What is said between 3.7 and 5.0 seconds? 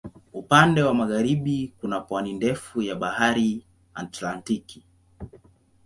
Atlantiki.